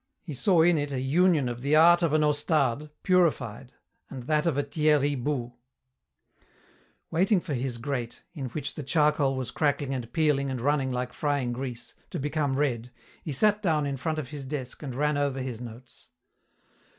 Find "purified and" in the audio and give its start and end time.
3.03-4.23